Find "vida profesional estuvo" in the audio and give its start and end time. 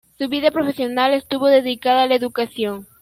0.29-1.45